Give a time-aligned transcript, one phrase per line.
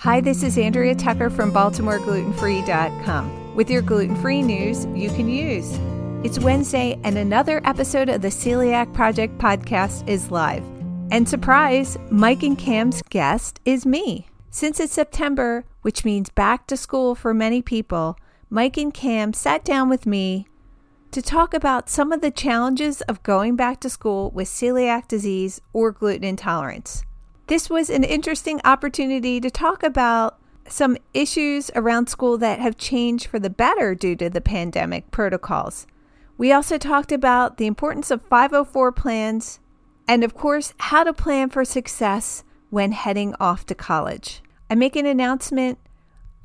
[0.00, 5.78] Hi, this is Andrea Tucker from BaltimoreGlutenFree.com with your gluten free news you can use.
[6.24, 10.64] It's Wednesday, and another episode of the Celiac Project podcast is live.
[11.10, 14.26] And surprise, Mike and Cam's guest is me.
[14.48, 18.16] Since it's September, which means back to school for many people,
[18.48, 20.46] Mike and Cam sat down with me
[21.10, 25.60] to talk about some of the challenges of going back to school with celiac disease
[25.74, 27.04] or gluten intolerance.
[27.50, 33.26] This was an interesting opportunity to talk about some issues around school that have changed
[33.26, 35.88] for the better due to the pandemic protocols.
[36.38, 39.58] We also talked about the importance of 504 plans
[40.06, 44.42] and, of course, how to plan for success when heading off to college.
[44.70, 45.80] I make an announcement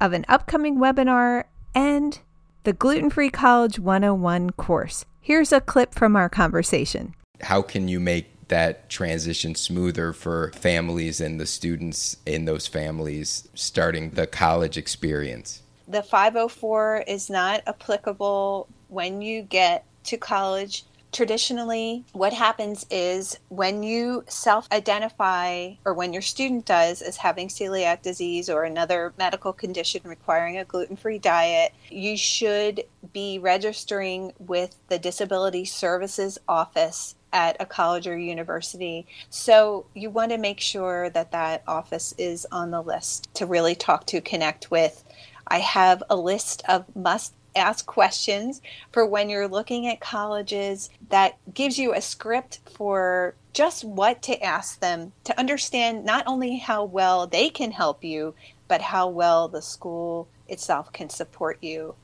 [0.00, 1.44] of an upcoming webinar
[1.74, 2.18] and
[2.62, 5.04] the Gluten Free College 101 course.
[5.20, 7.14] Here's a clip from our conversation.
[7.42, 13.48] how can you make that transition smoother for families and the students in those families
[13.54, 15.62] starting the college experience?
[15.88, 20.84] the 504 is not applicable when you get to college.
[21.12, 27.46] Traditionally, what happens is when you self identify, or when your student does, as having
[27.46, 32.82] celiac disease or another medical condition requiring a gluten free diet, you should
[33.14, 39.06] be registering with the Disability Services Office at a college or university.
[39.30, 43.74] So you want to make sure that that office is on the list to really
[43.74, 45.02] talk to, connect with.
[45.46, 48.60] I have a list of must ask questions
[48.92, 54.42] for when you're looking at colleges that gives you a script for just what to
[54.42, 58.34] ask them to understand not only how well they can help you,
[58.66, 61.94] but how well the school itself can support you.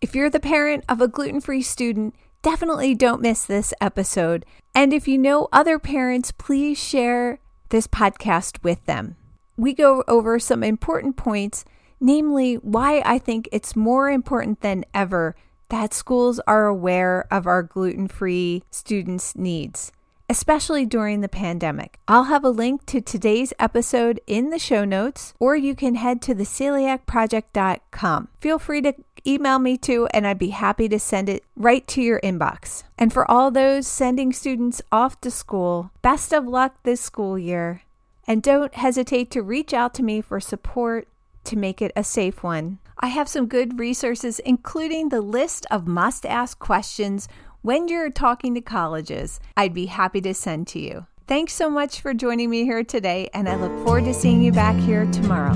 [0.00, 4.46] If you're the parent of a gluten free student, definitely don't miss this episode.
[4.72, 9.16] And if you know other parents, please share this podcast with them.
[9.56, 11.64] We go over some important points,
[12.00, 15.34] namely why I think it's more important than ever
[15.68, 19.90] that schools are aware of our gluten free students' needs,
[20.28, 21.98] especially during the pandemic.
[22.06, 26.20] I'll have a link to today's episode in the show notes, or you can head
[26.22, 28.28] to theceliacproject.com.
[28.40, 28.94] Feel free to
[29.26, 32.84] email me too, and I'd be happy to send it right to your inbox.
[32.96, 37.82] And for all those sending students off to school, best of luck this school year.
[38.26, 41.08] And don't hesitate to reach out to me for support
[41.44, 42.78] to make it a safe one.
[43.00, 47.28] I have some good resources, including the list of must ask questions
[47.68, 49.40] when you're talking to colleges.
[49.54, 51.06] I'd be happy to send to you.
[51.26, 54.52] Thanks so much for joining me here today, and I look forward to seeing you
[54.52, 55.52] back here tomorrow.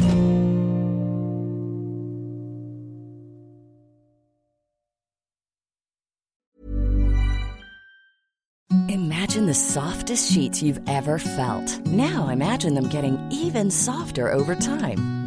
[8.90, 11.78] Imagine the softest sheets you've ever felt.
[11.86, 15.21] Now imagine them getting even softer over time.